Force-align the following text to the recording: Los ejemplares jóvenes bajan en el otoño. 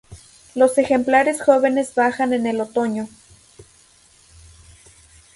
Los 0.55 0.79
ejemplares 0.79 1.43
jóvenes 1.43 1.93
bajan 1.93 2.33
en 2.33 2.47
el 2.47 2.59
otoño. 2.59 3.07